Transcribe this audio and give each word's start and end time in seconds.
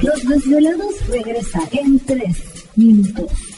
Los 0.00 0.24
Desvelados 0.24 0.94
regresa 1.08 1.60
en 1.72 1.98
3 1.98 2.36
minutos. 2.76 3.57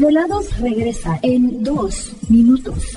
Desvelados 0.00 0.58
regresa 0.60 1.18
en 1.20 1.62
2 1.62 2.12
minutos. 2.30 2.96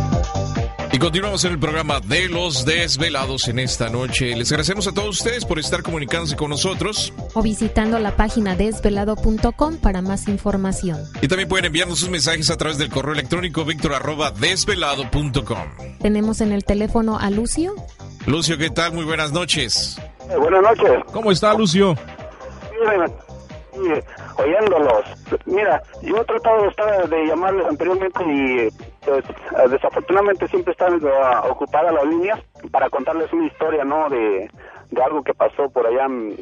Continuamos 1.01 1.43
en 1.45 1.53
el 1.53 1.59
programa 1.59 1.99
de 1.99 2.29
los 2.29 2.63
desvelados 2.63 3.47
en 3.47 3.57
esta 3.57 3.89
noche. 3.89 4.35
Les 4.35 4.51
agradecemos 4.51 4.85
a 4.87 4.93
todos 4.93 5.17
ustedes 5.17 5.45
por 5.45 5.57
estar 5.57 5.81
comunicándose 5.81 6.35
con 6.35 6.51
nosotros. 6.51 7.11
O 7.33 7.41
visitando 7.41 7.97
la 7.97 8.15
página 8.15 8.55
desvelado.com 8.55 9.77
para 9.81 10.03
más 10.03 10.27
información. 10.27 10.99
Y 11.19 11.27
también 11.27 11.49
pueden 11.49 11.65
enviarnos 11.65 11.97
sus 11.97 12.09
mensajes 12.11 12.51
a 12.51 12.57
través 12.57 12.77
del 12.77 12.91
correo 12.91 13.13
electrónico 13.13 13.65
víctor 13.65 13.93
desvelado.com. 14.39 15.97
Tenemos 15.99 16.39
en 16.39 16.51
el 16.51 16.65
teléfono 16.65 17.17
a 17.17 17.31
Lucio. 17.31 17.73
Lucio, 18.27 18.59
¿qué 18.59 18.69
tal? 18.69 18.93
Muy 18.93 19.03
buenas 19.03 19.31
noches. 19.31 19.99
Eh, 20.29 20.37
buenas 20.37 20.61
noches. 20.61 21.03
¿Cómo 21.11 21.31
está 21.31 21.55
Lucio? 21.55 21.95
Miren, 22.79 23.11
oyéndolos. 24.37 25.05
Mira, 25.47 25.81
yo 26.03 26.17
he 26.17 26.25
tratado 26.25 26.61
de, 26.61 26.67
estar, 26.67 27.09
de 27.09 27.25
llamarles 27.25 27.65
anteriormente 27.65 28.23
y 28.23 28.90
pues 29.05 29.23
desafortunadamente 29.69 30.47
siempre 30.47 30.71
están 30.71 31.03
uh, 31.03 31.49
ocupadas 31.49 31.93
las 31.93 32.05
líneas 32.05 32.39
para 32.71 32.89
contarles 32.89 33.31
una 33.33 33.47
historia, 33.47 33.83
¿no? 33.83 34.09
De, 34.09 34.49
de 34.91 35.03
algo 35.03 35.23
que 35.23 35.33
pasó 35.33 35.69
por 35.69 35.85
allá 35.87 36.05
en, 36.05 36.35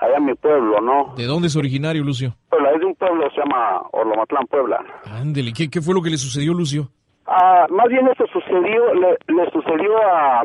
allá 0.00 0.16
en 0.16 0.24
mi 0.24 0.34
pueblo, 0.34 0.80
¿no? 0.80 1.14
¿De 1.16 1.24
dónde 1.26 1.48
es 1.48 1.56
originario, 1.56 2.02
Lucio? 2.02 2.34
Pues 2.48 2.62
es 2.74 2.80
de 2.80 2.86
un 2.86 2.94
pueblo 2.94 3.30
se 3.30 3.40
llama 3.40 3.82
Orlomatlán, 3.92 4.46
Puebla. 4.46 4.84
Ándele, 5.04 5.52
¿qué, 5.52 5.70
¿qué 5.70 5.80
fue 5.80 5.94
lo 5.94 6.02
que 6.02 6.10
le 6.10 6.16
sucedió, 6.16 6.52
Lucio? 6.52 6.88
Ah, 7.26 7.66
más 7.70 7.86
bien 7.88 8.08
eso 8.08 8.24
sucedió, 8.32 8.94
le, 8.94 9.16
le 9.28 9.50
sucedió 9.52 9.96
a, 10.02 10.42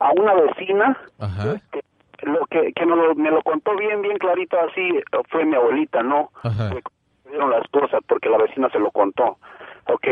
a 0.00 0.10
una 0.12 0.34
vecina 0.34 0.96
Ajá. 1.18 1.56
que 1.72 1.82
lo 2.22 2.46
que, 2.46 2.72
que 2.72 2.86
me, 2.86 2.94
lo, 2.94 3.14
me 3.16 3.30
lo 3.30 3.42
contó 3.42 3.74
bien, 3.76 4.00
bien 4.00 4.16
clarito 4.18 4.56
así, 4.60 5.00
fue 5.30 5.44
mi 5.44 5.56
abuelita, 5.56 6.02
¿no? 6.02 6.30
Ajá. 6.42 6.70
Me 6.70 6.82
dieron 7.30 7.50
las 7.50 7.66
cosas 7.68 8.00
porque 8.06 8.28
la 8.28 8.38
vecina 8.38 8.70
se 8.70 8.78
lo 8.78 8.90
contó. 8.92 9.38
Ok, 9.86 10.06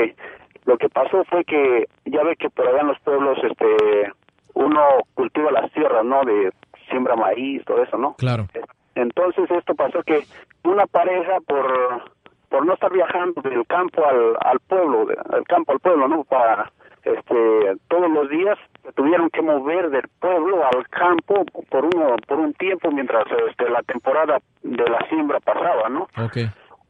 lo 0.65 0.77
que 0.79 0.89
pasó 0.89 1.25
fue 1.25 1.45
que 1.45 1.87
ya 2.05 2.23
ve 2.23 2.37
que 2.37 2.51
por 2.51 2.67
allá 2.69 2.81
en 2.81 2.89
los 2.89 2.99
pueblos, 3.01 3.39
este, 3.43 4.13
uno 4.55 4.81
cultiva 5.15 5.51
las 5.51 5.71
tierras, 5.73 6.05
¿no? 6.05 6.23
De 6.25 6.53
siembra 6.89 7.17
maíz, 7.17 7.65
todo 7.65 7.83
eso, 7.83 7.97
¿no? 7.99 8.15
Claro. 8.19 8.47
Entonces 8.95 9.51
esto 9.51 9.75
pasó 9.75 10.03
que 10.03 10.25
una 10.65 10.87
pareja 10.87 11.39
por 11.47 12.03
por 12.51 12.67
no 12.67 12.75
estar 12.75 12.93
viajando 12.93 13.41
del 13.41 13.67
campo 13.67 14.05
al, 14.05 14.37
al 14.41 14.61
pueblo, 14.61 15.07
de- 15.07 15.17
del 15.31 15.45
campo 15.45 15.73
al 15.73 15.81
pueblo, 15.81 16.07
¿no? 16.07 16.23
Para 16.25 16.71
este 17.03 17.77
todos 17.89 18.11
los 18.11 18.29
días 18.29 18.59
se 18.83 18.93
tuvieron 18.93 19.31
que 19.31 19.41
mover 19.41 19.89
del 19.89 20.07
pueblo 20.21 20.63
al 20.63 20.87
campo 20.89 21.45
por 21.71 21.85
uno 21.87 22.15
por 22.29 22.39
un 22.39 22.53
tiempo 22.53 22.91
mientras 22.91 23.25
este 23.49 23.71
la 23.71 23.83
temporada 23.83 24.39
de 24.63 24.85
la 24.91 24.99
siembra 25.09 25.41
pasaba, 25.41 25.89
¿no? 25.89 26.03
Ok. 26.23 26.37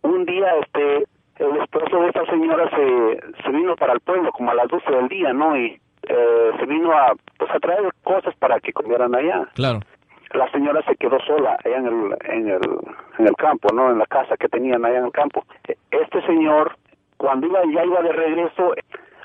Un 0.03 0.25
día 0.27 0.49
este 0.63 1.05
el 1.51 1.57
esposo 1.63 2.01
de 2.01 2.09
esta 2.09 2.25
señora 2.27 2.69
se, 2.71 3.43
se 3.43 3.51
vino 3.51 3.77
para 3.77 3.93
el 3.95 4.01
pueblo 4.01 4.31
como 4.33 4.51
a 4.51 4.55
las 4.55 4.69
12 4.69 4.91
del 4.91 5.09
día, 5.09 5.33
¿no? 5.33 5.57
Y 5.57 5.81
eh, 6.09 6.51
se 6.59 6.67
vino 6.67 6.93
a 6.93 7.13
pues 7.39 7.51
a 7.51 7.59
traer 7.61 7.83
cosas 8.03 8.35
para 8.37 8.59
que 8.61 8.73
comieran 8.73 9.15
allá 9.15 9.47
Claro. 9.55 9.81
la 10.35 10.51
señora 10.51 10.83
se 10.83 10.97
quedó 10.97 11.19
sola 11.21 11.57
allá 11.65 11.77
en 11.79 11.87
el, 11.87 12.17
en 12.25 12.49
el, 12.49 12.61
en 13.19 13.27
el 13.27 13.35
campo, 13.37 13.69
¿no? 13.75 13.91
En 13.91 13.99
la 13.99 14.07
casa 14.07 14.37
que 14.37 14.49
tenían 14.49 14.85
allá 14.85 14.99
en 14.99 15.05
el 15.07 15.13
campo. 15.13 15.45
E- 15.69 15.77
Este 15.91 16.23
señor, 16.27 16.77
cuando 17.19 17.47
iba, 17.47 17.61
ya 17.73 17.85
iba 17.85 18.03
de 18.03 18.13
regreso, 18.13 18.75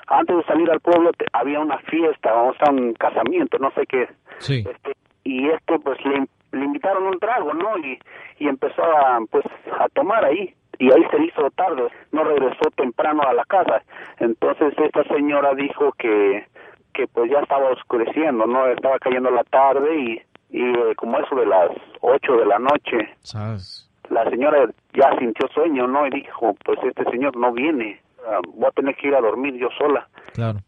antes 0.06 0.36
de 0.36 0.44
salir 0.44 0.70
al 0.70 0.80
pueblo, 0.80 1.12
te- 1.12 1.26
había 1.32 1.60
una 1.60 1.78
fiesta, 1.78 2.32
o 2.34 2.54
sea, 2.54 2.70
un 2.70 2.94
casamiento, 2.94 3.58
no 3.58 3.70
sé 3.72 3.86
qué. 3.86 4.08
Sí. 4.38 4.64
Este, 4.70 4.92
y 5.24 5.48
este, 5.48 5.78
pues, 5.80 5.98
le, 6.04 6.26
le 6.52 6.64
invitaron 6.64 7.04
un 7.06 7.18
trago, 7.18 7.52
¿no? 7.54 7.76
Y, 7.78 7.98
y 8.38 8.48
empezó 8.48 8.82
a, 8.84 9.18
pues, 9.30 9.44
a 9.80 9.88
tomar 9.88 10.24
ahí. 10.24 10.54
Y 10.78 10.92
ahí 10.92 11.04
se 11.10 11.22
hizo 11.24 11.50
tarde, 11.50 11.88
no 12.12 12.24
regresó 12.24 12.70
temprano 12.76 13.22
a 13.22 13.32
la 13.32 13.44
casa. 13.44 13.82
Entonces 14.18 14.74
esta 14.78 15.04
señora 15.04 15.54
dijo 15.54 15.92
que, 15.98 16.46
que 16.94 17.06
pues 17.08 17.30
ya 17.30 17.40
estaba 17.40 17.70
oscureciendo, 17.70 18.46
¿no? 18.46 18.66
Estaba 18.66 18.98
cayendo 18.98 19.30
la 19.30 19.44
tarde 19.44 19.96
y, 19.98 20.22
y 20.50 20.62
eh, 20.62 20.94
como 20.96 21.18
eso 21.18 21.34
de 21.34 21.46
las 21.46 21.70
ocho 22.00 22.36
de 22.36 22.46
la 22.46 22.58
noche, 22.58 23.08
¿Sabes? 23.22 23.88
la 24.10 24.28
señora 24.30 24.68
ya 24.94 25.16
sintió 25.18 25.48
sueño, 25.48 25.86
¿no? 25.86 26.06
Y 26.06 26.10
dijo, 26.10 26.54
pues 26.64 26.78
este 26.82 27.04
señor 27.10 27.36
no 27.36 27.52
viene, 27.52 28.00
ah, 28.26 28.40
voy 28.54 28.66
a 28.66 28.72
tener 28.72 28.96
que 28.96 29.08
ir 29.08 29.14
a 29.14 29.20
dormir 29.20 29.54
yo 29.54 29.68
sola. 29.78 30.08
Claro. 30.34 30.58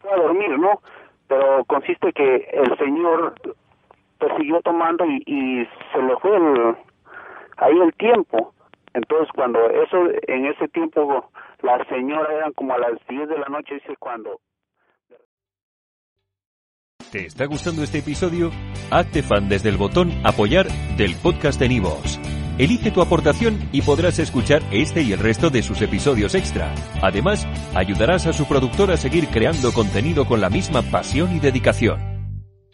Fue 0.00 0.12
a 0.12 0.16
dormir, 0.16 0.58
¿no? 0.58 0.80
Pero 1.28 1.64
consiste 1.64 2.12
que 2.12 2.48
el 2.52 2.76
señor 2.78 3.34
pues 4.18 4.32
siguió 4.38 4.60
tomando 4.62 5.04
y, 5.04 5.22
y 5.26 5.68
se 5.92 6.02
le 6.02 6.16
fue 6.18 6.36
el, 6.36 6.76
ahí 7.58 7.78
el 7.78 7.92
tiempo. 7.94 8.52
Entonces 8.96 9.28
cuando 9.34 9.58
eso, 9.68 10.08
en 10.26 10.46
ese 10.46 10.68
tiempo, 10.68 11.30
la 11.60 11.84
señora 11.84 12.32
eran 12.32 12.52
como 12.54 12.72
a 12.72 12.78
las 12.78 12.92
10 13.06 13.28
de 13.28 13.38
la 13.38 13.46
noche, 13.46 13.74
dice 13.74 13.94
cuando 13.98 14.40
¿Te 17.12 17.26
está 17.26 17.44
gustando 17.44 17.82
este 17.82 17.98
episodio? 17.98 18.50
Hazte 18.90 19.22
fan 19.22 19.50
desde 19.50 19.68
el 19.68 19.76
botón 19.76 20.10
Apoyar 20.24 20.66
del 20.96 21.14
podcast 21.22 21.60
de 21.60 21.68
Nivos. 21.68 22.18
Elige 22.58 22.90
tu 22.90 23.02
aportación 23.02 23.68
y 23.70 23.82
podrás 23.82 24.18
escuchar 24.18 24.62
este 24.72 25.02
y 25.02 25.12
el 25.12 25.18
resto 25.18 25.50
de 25.50 25.62
sus 25.62 25.82
episodios 25.82 26.34
extra. 26.34 26.74
Además, 27.02 27.46
ayudarás 27.74 28.26
a 28.26 28.32
su 28.32 28.48
productor 28.48 28.90
a 28.90 28.96
seguir 28.96 29.28
creando 29.28 29.72
contenido 29.72 30.24
con 30.24 30.40
la 30.40 30.48
misma 30.48 30.80
pasión 30.80 31.36
y 31.36 31.38
dedicación. 31.38 32.15